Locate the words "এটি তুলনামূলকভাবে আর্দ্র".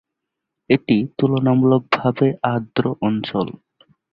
0.69-2.83